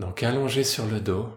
[0.00, 1.28] Donc allongé sur le dos,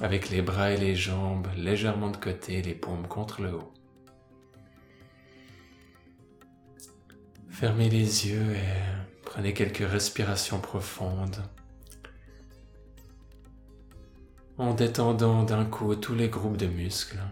[0.00, 3.72] avec les bras et les jambes légèrement de côté, les paumes contre le haut.
[7.48, 11.42] Fermez les yeux et prenez quelques respirations profondes
[14.58, 17.22] en détendant d'un coup tous les groupes de muscles.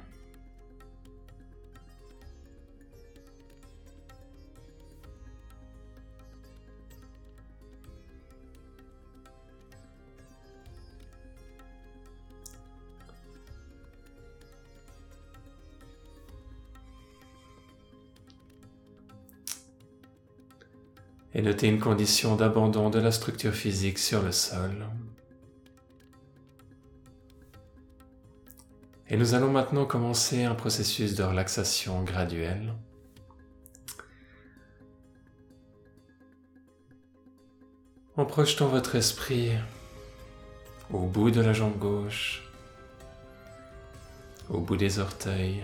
[21.37, 24.87] Et notez une condition d'abandon de la structure physique sur le sol.
[29.11, 32.73] Et nous allons maintenant commencer un processus de relaxation graduelle.
[38.17, 39.51] En projetant votre esprit
[40.91, 42.45] au bout de la jambe gauche,
[44.49, 45.63] au bout des orteils,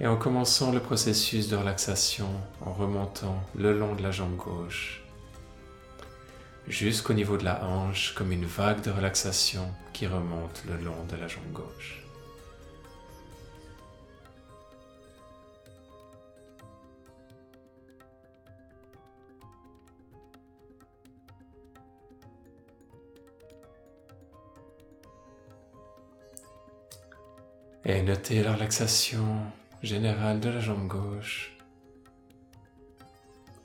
[0.00, 2.28] et en commençant le processus de relaxation
[2.60, 5.02] en remontant le long de la jambe gauche
[6.68, 11.16] jusqu'au niveau de la hanche comme une vague de relaxation qui remonte le long de
[11.16, 12.02] la jambe gauche.
[27.88, 29.24] Et notez la relaxation
[29.82, 31.56] générale de la jambe gauche.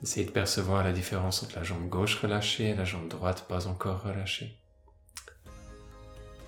[0.02, 3.66] Essayez de percevoir la différence entre la jambe gauche relâchée et la jambe droite pas
[3.66, 4.58] encore relâchée.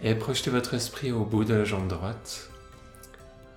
[0.02, 2.50] Et projetez votre esprit au bout de la jambe droite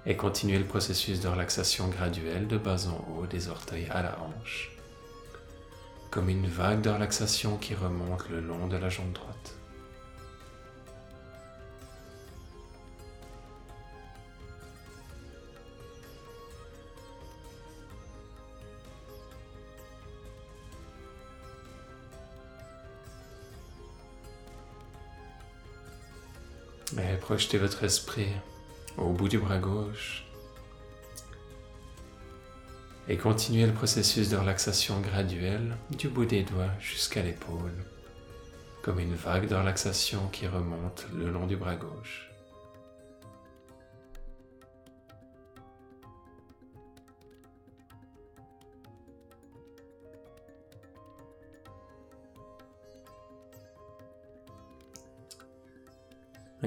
[0.06, 4.18] et continuez le processus de relaxation graduelle de bas en haut des orteils à la
[4.22, 4.72] hanche,
[6.10, 9.57] comme une vague de relaxation qui remonte le long de la jambe droite.
[26.98, 28.32] Et projetez votre esprit
[28.98, 30.26] au bout du bras gauche.
[33.08, 37.86] Et continuez le processus de relaxation graduelle du bout des doigts jusqu'à l'épaule,
[38.82, 42.30] comme une vague de relaxation qui remonte le long du bras gauche.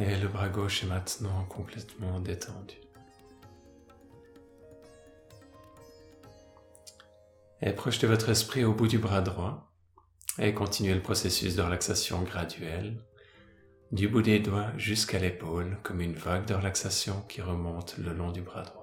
[0.00, 2.76] Et le bras gauche est maintenant complètement détendu.
[7.60, 9.70] Et projetez votre esprit au bout du bras droit
[10.38, 12.96] et continuez le processus de relaxation graduelle
[13.92, 18.32] du bout des doigts jusqu'à l'épaule comme une vague de relaxation qui remonte le long
[18.32, 18.79] du bras droit.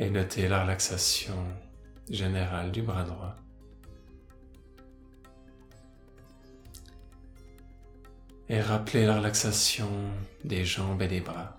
[0.00, 1.36] Et notez la relaxation
[2.08, 3.36] générale du bras droit.
[8.48, 9.90] Et rappelez la relaxation
[10.42, 11.58] des jambes et des bras.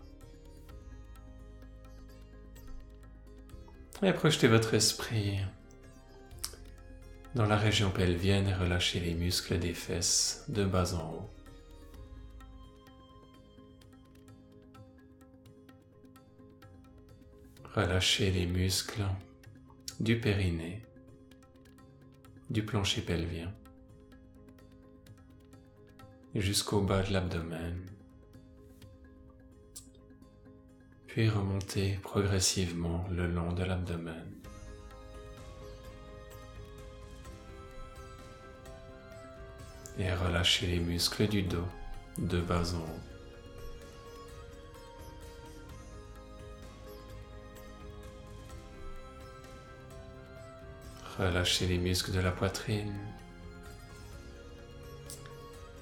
[4.02, 5.38] Et projetez votre esprit
[7.36, 11.30] dans la région pelvienne et relâchez les muscles des fesses de bas en haut.
[17.74, 19.06] Relâchez les muscles
[20.02, 20.82] du périnée,
[22.50, 23.50] du plancher pelvien,
[26.36, 27.80] jusqu'au bas de l'abdomen,
[31.08, 34.34] puis remontez progressivement le long de l'abdomen.
[39.98, 41.70] Et relâchez les muscles du dos
[42.18, 43.21] de bas en haut.
[51.22, 52.98] Relâchez les muscles de la poitrine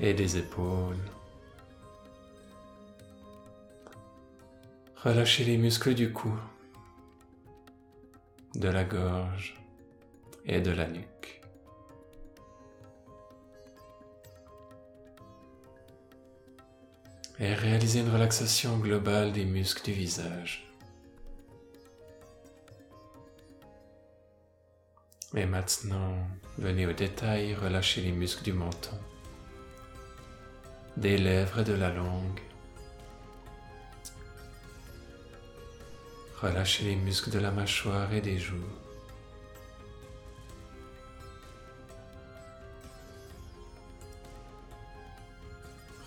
[0.02, 1.00] et des épaules.
[4.98, 6.38] Relâchez les muscles du cou,
[8.56, 9.56] de la gorge
[10.46, 11.42] et de la nuque.
[17.40, 20.69] Et réalisez une relaxation globale des muscles du visage.
[25.36, 26.18] Et maintenant,
[26.58, 28.98] venez au détail, relâchez les muscles du menton,
[30.98, 32.42] des lèvres et de la langue.
[36.42, 38.56] Relâchez les muscles de la mâchoire et des joues.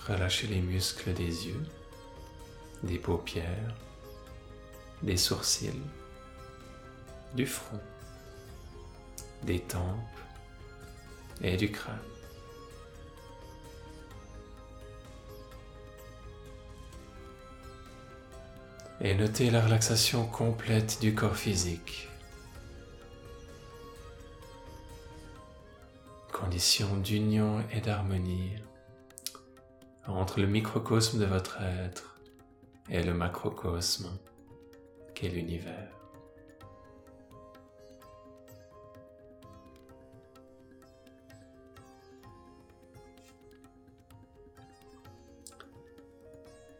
[0.09, 1.65] Relâchez les muscles des yeux,
[2.83, 3.77] des paupières,
[5.01, 5.81] des sourcils,
[7.37, 7.81] du front,
[9.44, 9.99] des tempes
[11.41, 11.99] et du crâne.
[19.00, 22.09] Et notez la relaxation complète du corps physique.
[26.33, 28.53] Condition d'union et d'harmonie
[30.06, 32.21] entre le microcosme de votre être
[32.91, 34.11] et le macrocosme
[35.15, 36.02] qu'est l'univers.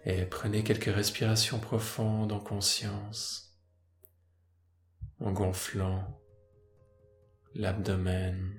[0.05, 3.57] Et prenez quelques respirations profondes en conscience,
[5.21, 6.21] en gonflant
[7.55, 8.53] l'abdomen,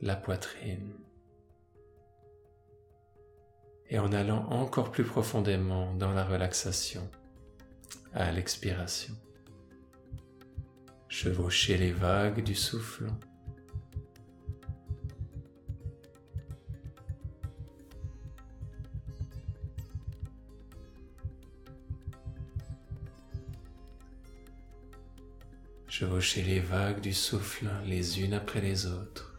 [0.00, 0.94] la poitrine
[3.90, 7.08] et en allant encore plus profondément dans la relaxation
[8.12, 9.14] à l'expiration.
[11.08, 13.06] Chevauchez les vagues du souffle.
[25.98, 29.36] Chevauchez les vagues du souffle les unes après les autres.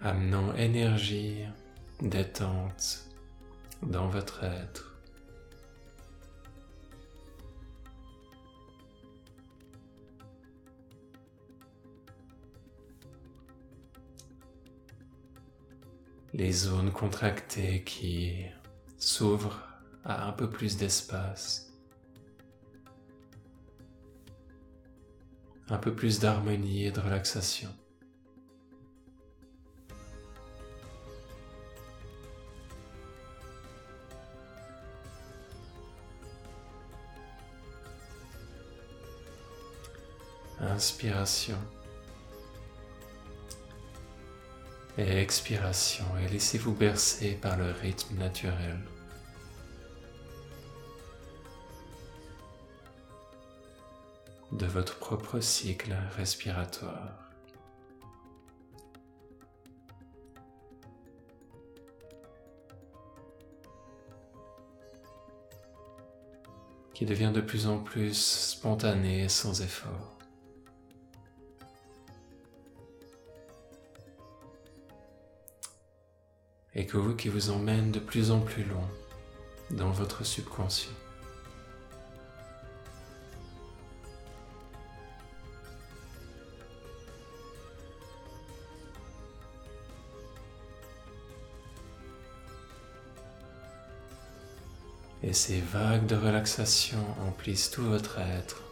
[0.00, 1.44] amenant énergie,
[2.00, 3.04] détente
[3.82, 4.98] dans votre être.
[16.32, 18.46] Les zones contractées qui
[18.96, 19.60] s'ouvrent
[20.02, 21.65] à un peu plus d'espace,
[25.68, 27.68] un peu plus d'harmonie et de relaxation.
[40.60, 41.58] Inspiration.
[44.98, 46.04] Et expiration.
[46.24, 48.78] Et laissez-vous bercer par le rythme naturel.
[54.56, 57.22] De votre propre cycle respiratoire.
[66.94, 70.16] qui devient de plus en plus spontané et sans effort.
[76.76, 78.88] et que vous qui vous emmène de plus en plus loin
[79.70, 81.05] dans votre subconscient.
[95.26, 98.62] Et ces vagues de relaxation emplissent tout votre être,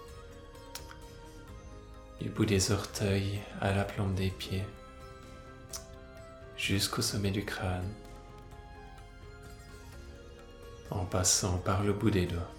[2.20, 4.64] du bout des orteils à la plante des pieds
[6.56, 7.92] jusqu'au sommet du crâne,
[10.90, 12.52] en passant par le bout des doigts.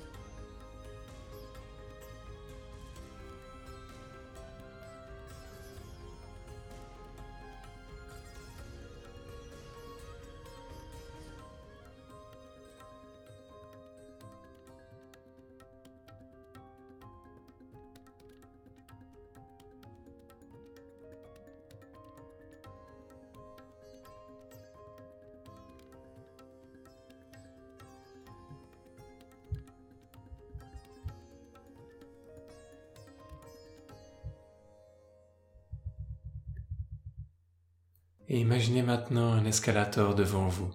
[38.27, 40.71] Et imaginez maintenant un escalator devant vous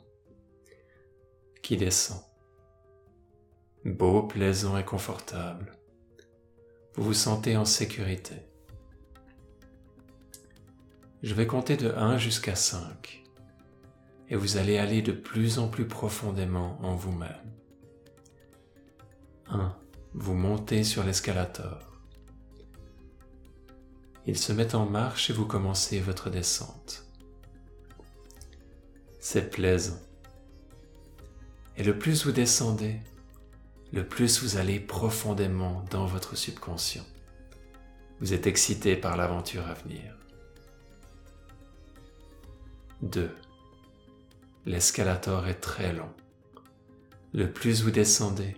[1.62, 2.22] qui descend.
[3.84, 5.76] Beau, plaisant et confortable.
[6.94, 8.36] Vous vous sentez en sécurité.
[11.22, 13.24] Je vais compter de 1 jusqu'à 5
[14.28, 17.52] et vous allez aller de plus en plus profondément en vous-même.
[19.48, 19.76] 1.
[20.14, 22.00] Vous montez sur l'escalator.
[24.26, 27.09] Il se met en marche et vous commencez votre descente
[29.20, 30.00] c'est plaisant.
[31.76, 32.98] Et le plus vous descendez,
[33.92, 37.04] le plus vous allez profondément dans votre subconscient.
[38.20, 40.16] Vous êtes excité par l'aventure à venir.
[43.02, 43.30] 2.
[44.66, 46.12] L'escalator est très long.
[47.32, 48.56] Le plus vous descendez,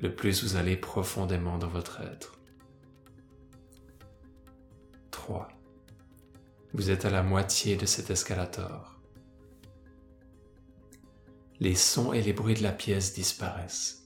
[0.00, 2.38] le plus vous allez profondément dans votre être.
[5.12, 5.48] 3.
[6.74, 8.91] Vous êtes à la moitié de cet escalator.
[11.62, 14.02] Les sons et les bruits de la pièce disparaissent.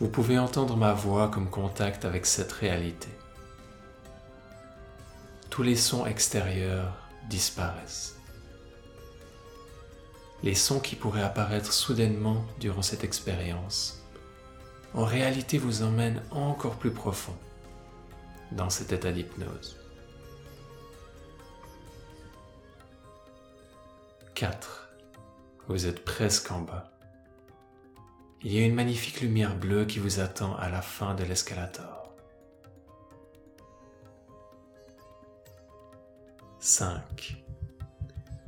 [0.00, 3.08] Vous pouvez entendre ma voix comme contact avec cette réalité.
[5.48, 8.18] Tous les sons extérieurs disparaissent.
[10.42, 14.04] Les sons qui pourraient apparaître soudainement durant cette expérience,
[14.92, 17.36] en réalité vous emmènent encore plus profond
[18.52, 19.78] dans cet état d'hypnose.
[24.34, 24.89] 4.
[25.70, 26.90] Vous êtes presque en bas.
[28.42, 32.12] Il y a une magnifique lumière bleue qui vous attend à la fin de l'escalator.
[36.58, 37.44] 5.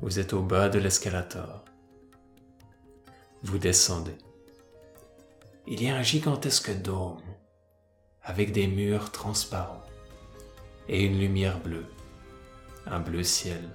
[0.00, 1.64] Vous êtes au bas de l'escalator.
[3.44, 4.18] Vous descendez.
[5.68, 7.22] Il y a un gigantesque dôme
[8.24, 9.84] avec des murs transparents
[10.88, 11.86] et une lumière bleue,
[12.84, 13.70] un bleu ciel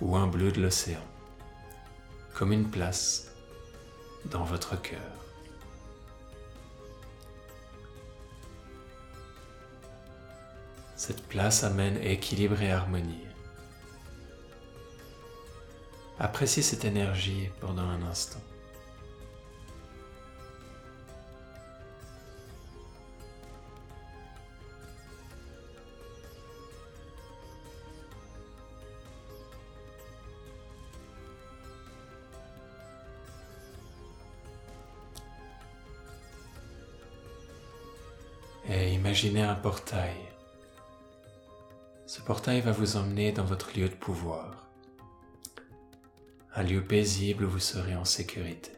[0.00, 1.06] ou un bleu de l'océan,
[2.34, 3.32] comme une place
[4.26, 5.00] dans votre cœur.
[10.96, 13.26] Cette place amène équilibre et harmonie.
[16.18, 18.40] Appréciez cette énergie pendant un instant.
[39.12, 40.16] Imaginez un portail.
[42.06, 44.70] Ce portail va vous emmener dans votre lieu de pouvoir,
[46.54, 48.72] un lieu paisible où vous serez en sécurité.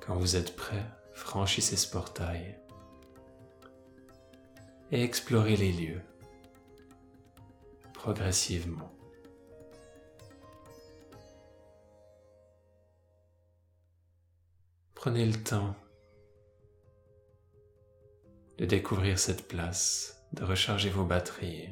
[0.00, 2.56] Quand vous êtes prêt, franchissez ce portail
[4.92, 6.02] et explorez les lieux
[7.92, 8.92] progressivement.
[14.94, 15.74] Prenez le temps
[18.58, 21.70] de découvrir cette place, de recharger vos batteries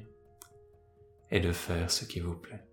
[1.31, 2.64] et de faire ce qui vous plaît.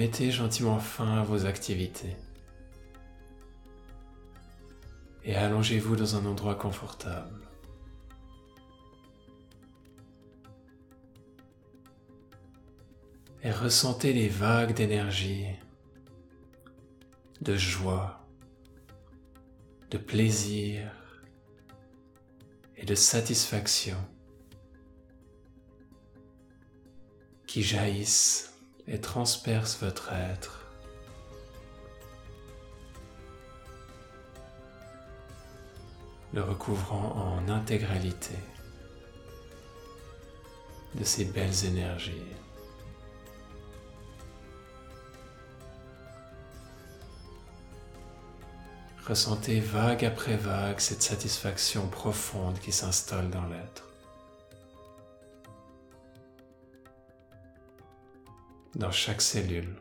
[0.00, 2.16] Mettez gentiment fin à vos activités.
[5.24, 7.46] Et allongez-vous dans un endroit confortable.
[13.42, 15.48] Et ressentez les vagues d'énergie,
[17.42, 18.26] de joie,
[19.90, 20.90] de plaisir
[22.78, 23.98] et de satisfaction
[27.46, 28.49] qui jaillissent
[28.90, 30.60] et transperce votre être.
[36.32, 38.36] le recouvrant en intégralité
[40.94, 42.22] de ces belles énergies.
[49.06, 53.89] Ressentez vague après vague cette satisfaction profonde qui s'installe dans l'être.
[58.74, 59.76] Dans chaque cellule.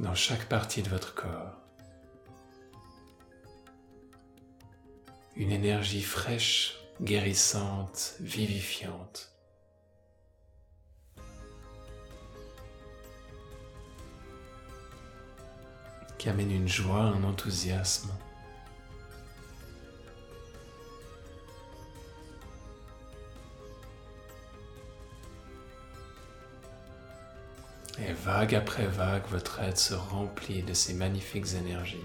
[0.00, 1.56] dans chaque partie de votre corps.
[5.36, 9.28] Une énergie fraîche, guérissante, vivifiante.
[16.18, 18.12] qui amène une joie, un enthousiasme.
[28.24, 31.96] vague après vague, votre être se remplit de ces magnifiques énergies.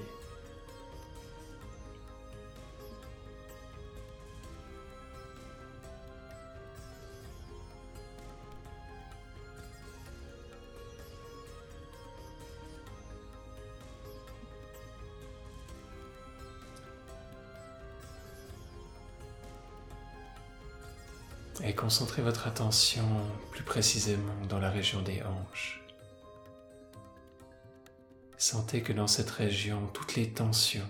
[21.64, 23.04] et concentrez votre attention
[23.52, 25.87] plus précisément dans la région des hanches.
[28.50, 30.90] Sentez que dans cette région, toutes les tensions,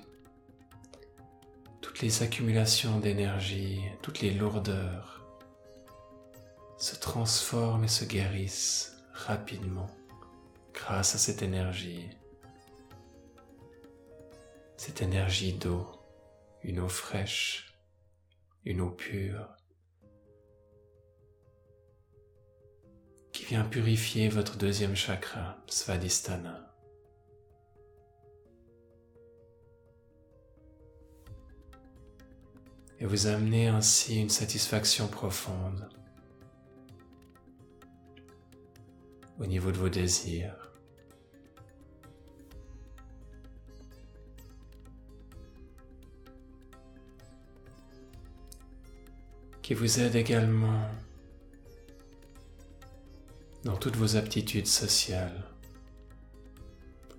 [1.82, 5.26] toutes les accumulations d'énergie, toutes les lourdeurs
[6.78, 9.90] se transforment et se guérissent rapidement
[10.72, 12.08] grâce à cette énergie.
[14.76, 15.88] Cette énergie d'eau,
[16.62, 17.74] une eau fraîche,
[18.66, 19.50] une eau pure,
[23.34, 26.67] qui vient purifier votre deuxième chakra, Svadhisthana.
[33.00, 35.88] Et vous amenez ainsi une satisfaction profonde
[39.40, 40.68] au niveau de vos désirs.
[49.68, 50.90] qui vous aide également
[53.66, 55.44] dans toutes vos aptitudes sociales,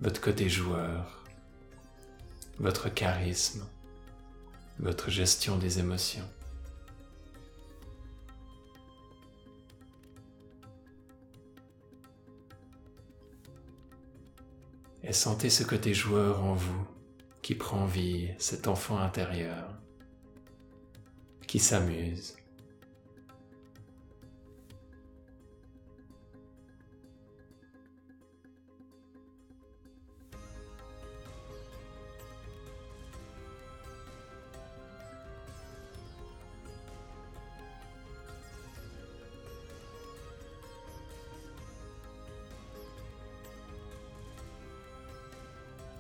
[0.01, 1.25] votre côté joueur,
[2.59, 3.69] votre charisme,
[4.79, 6.29] votre gestion des émotions.
[15.03, 16.87] Et sentez ce côté joueur en vous
[17.43, 19.75] qui prend vie, cet enfant intérieur,
[21.47, 22.38] qui s'amuse,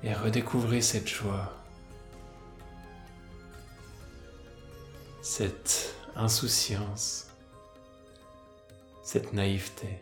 [0.09, 1.53] et redécouvrez cette joie,
[5.21, 7.29] cette insouciance,
[9.03, 9.99] cette naïveté,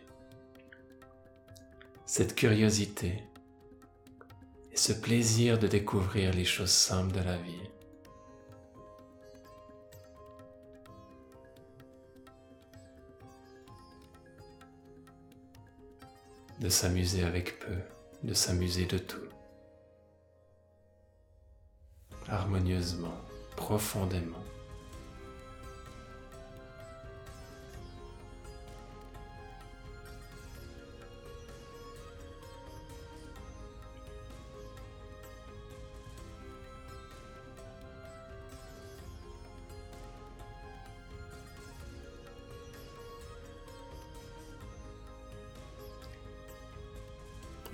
[2.05, 3.25] cette curiosité
[4.71, 7.53] et ce plaisir de découvrir les choses simples de la vie.
[16.59, 17.77] de s'amuser avec peu,
[18.23, 19.29] de s'amuser de tout.
[22.29, 23.15] Harmonieusement,
[23.57, 24.37] profondément.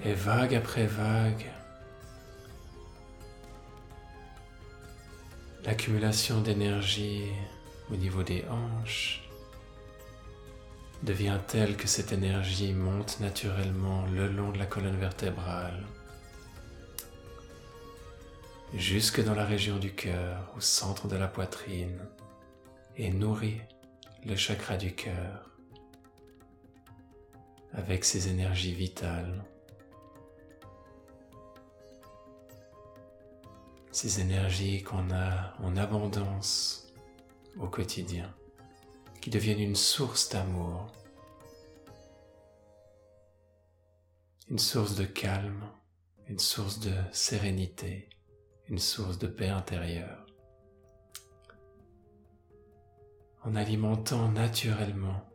[0.04, 1.46] Et vague après vague,
[5.82, 7.24] l'accumulation d'énergie
[7.90, 9.28] au niveau des hanches
[11.02, 15.82] devient telle que cette énergie monte naturellement le long de la colonne vertébrale
[18.74, 21.98] jusque dans la région du cœur, au centre de la poitrine,
[22.96, 23.60] et nourrit
[24.24, 25.50] le chakra du cœur
[27.72, 29.42] avec ses énergies vitales.
[33.92, 36.90] Ces énergies qu'on a en abondance
[37.60, 38.34] au quotidien,
[39.20, 40.90] qui deviennent une source d'amour,
[44.48, 45.68] une source de calme,
[46.26, 48.08] une source de sérénité,
[48.68, 50.24] une source de paix intérieure.
[53.44, 55.28] En alimentant naturellement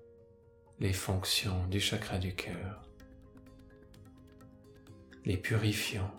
[0.79, 2.81] les fonctions du chakra du cœur,
[5.25, 6.16] les purifiant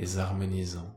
[0.00, 0.96] les harmonisant.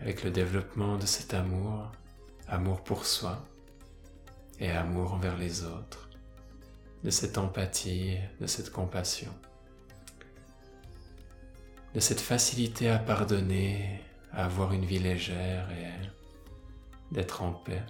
[0.00, 1.92] Avec le développement de cet amour,
[2.48, 3.46] amour pour soi
[4.58, 6.10] et amour envers les autres,
[7.04, 9.32] de cette empathie, de cette compassion,
[11.94, 17.82] de cette facilité à pardonner, à avoir une vie légère et d'être en paix.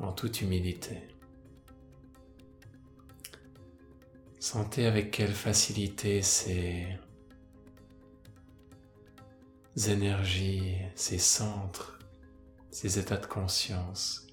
[0.00, 1.02] En toute humilité.
[4.38, 6.86] Sentez avec quelle facilité ces
[9.86, 11.98] énergies, ces centres,
[12.70, 14.26] ces états de conscience,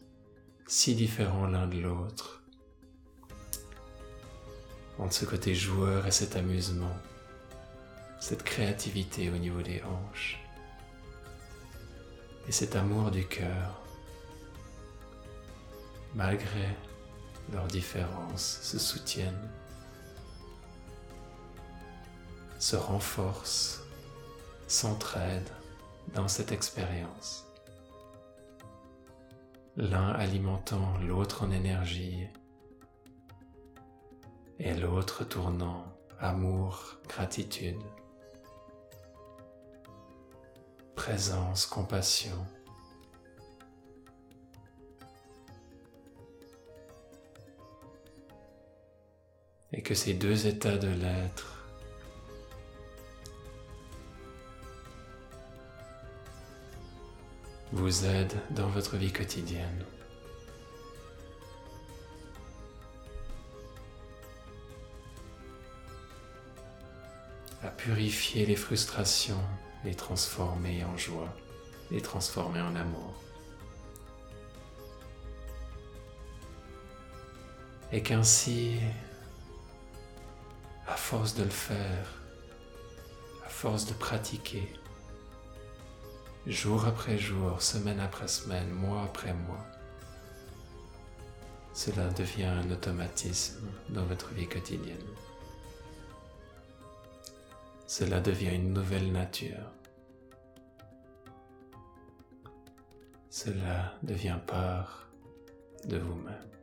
[0.68, 2.44] si différents l'un de l'autre,
[4.98, 6.96] entre ce côté joueur et cet amusement,
[8.20, 10.40] cette créativité au niveau des hanches
[12.48, 13.85] et cet amour du cœur
[16.16, 16.68] malgré
[17.52, 19.50] leurs différences se soutiennent,
[22.58, 23.84] se renforcent,
[24.68, 25.52] s'entraident
[26.14, 27.46] dans cette expérience.
[29.76, 32.28] L'un alimentant l'autre en énergie
[34.58, 35.86] et l'autre tournant
[36.20, 37.82] amour, gratitude,
[40.96, 42.48] présence, compassion.
[49.74, 51.66] Et que ces deux états de l'être
[57.72, 59.86] vous aident dans votre vie quotidienne.
[67.66, 69.42] à purifier les frustrations,
[69.84, 71.34] les transformer en joie,
[71.90, 73.16] les transformer en amour.
[77.92, 78.76] Et qu'ainsi,
[81.10, 82.08] force de le faire,
[83.46, 84.68] à force de pratiquer,
[86.48, 89.66] jour après jour, semaine après semaine, mois après mois,
[91.74, 95.16] cela devient un automatisme dans votre vie quotidienne
[97.88, 99.72] cela devient une nouvelle nature.
[103.30, 105.08] Cela devient part
[105.86, 106.55] de vous-même.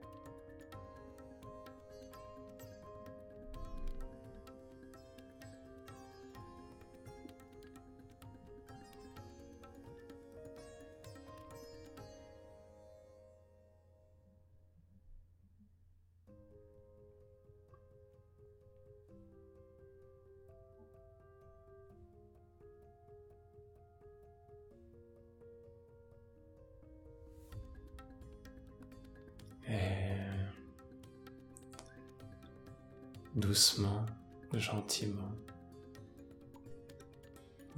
[33.34, 34.04] Doucement,
[34.52, 35.32] gentiment,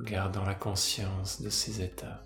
[0.00, 2.22] gardant la conscience de ces états.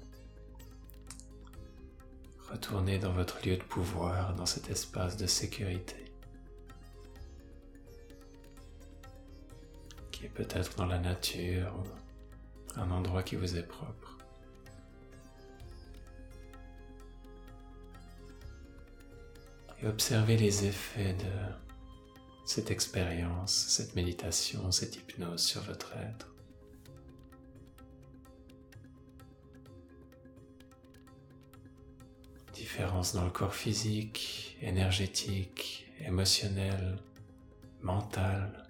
[2.51, 6.11] Retournez dans votre lieu de pouvoir, dans cet espace de sécurité,
[10.11, 11.75] qui est peut-être dans la nature
[12.77, 14.17] un endroit qui vous est propre.
[19.81, 21.68] Et observez les effets de
[22.49, 26.35] cette expérience, cette méditation, cette hypnose sur votre être.
[32.55, 36.97] Différence dans le corps physique, énergétique, émotionnel,
[37.83, 38.67] mental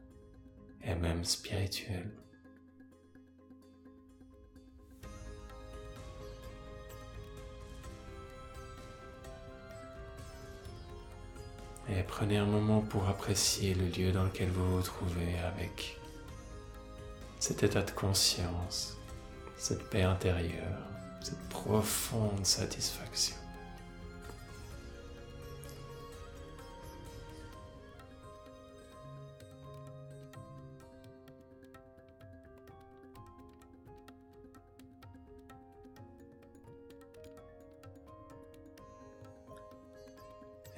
[0.83, 2.11] et même spirituel.
[11.90, 15.98] Et prenez un moment pour apprécier le lieu dans lequel vous vous trouvez avec
[17.38, 18.96] cet état de conscience,
[19.57, 20.83] cette paix intérieure,
[21.22, 23.37] cette profonde satisfaction.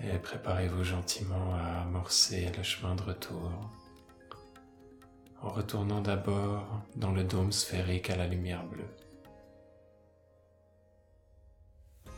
[0.03, 3.53] Et préparez-vous gentiment à amorcer le chemin de retour
[5.43, 8.95] en retournant d'abord dans le dôme sphérique à la lumière bleue.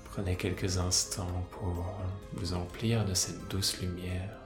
[0.04, 1.86] Prenez quelques instants pour
[2.34, 4.41] vous emplir de cette douce lumière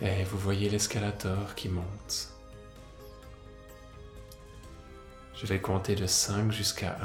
[0.00, 2.28] Et vous voyez l'escalator qui monte.
[5.34, 6.98] Je vais compter de 5 jusqu'à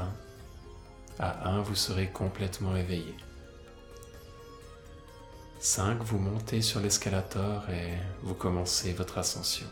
[1.19, 1.23] 1.
[1.23, 3.15] À 1, vous serez complètement éveillé.
[5.59, 9.67] 5, vous montez sur l'escalator et vous commencez votre ascension.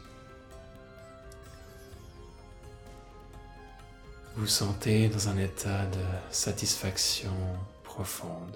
[4.36, 7.36] Vous sentez dans un état de satisfaction
[7.84, 8.56] profonde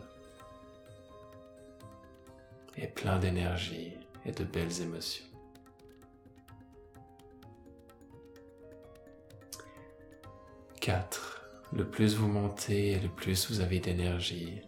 [2.78, 3.94] et plein d'énergie
[4.26, 5.26] et de belles émotions.
[10.80, 11.42] Quatre.
[11.72, 14.62] Le plus vous montez et le plus vous avez d'énergie.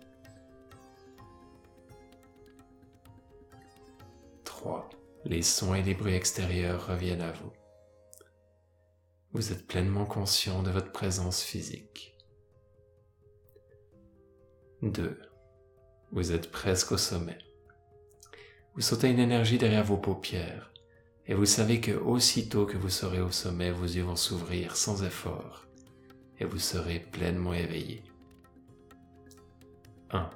[4.44, 4.90] Trois.
[5.24, 7.52] Les sons et les bruits extérieurs reviennent à vous.
[9.34, 12.18] Vous êtes pleinement conscient de votre présence physique.
[14.82, 15.20] 2.
[16.12, 17.45] Vous êtes presque au sommet.
[18.76, 20.72] Vous sentez une énergie derrière vos paupières
[21.28, 25.04] et vous savez que aussitôt que vous serez au sommet, vos yeux vont s'ouvrir sans
[25.04, 25.66] effort
[26.40, 28.04] et vous serez pleinement éveillé.
[30.12, 30.30] 1.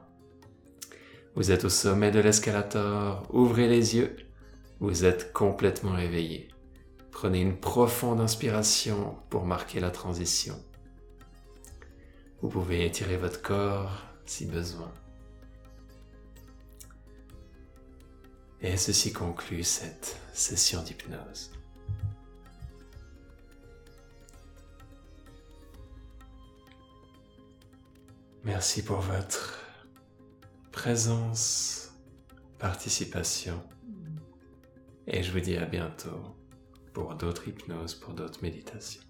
[1.35, 4.15] Vous êtes au sommet de l'escalator, ouvrez les yeux,
[4.79, 6.47] vous êtes complètement éveillé.
[7.11, 10.55] Prenez une profonde inspiration pour marquer la transition.
[12.41, 14.91] Vous pouvez étirer votre corps si besoin.
[18.61, 21.51] Et ceci conclut cette session d'hypnose.
[28.43, 29.59] Merci pour votre
[30.71, 31.93] présence,
[32.57, 33.61] participation.
[35.07, 36.35] Et je vous dis à bientôt
[36.93, 39.08] pour d'autres hypnoses, pour d'autres méditations.